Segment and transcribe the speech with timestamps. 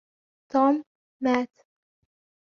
[0.49, 0.75] توم
[1.23, 1.51] مات.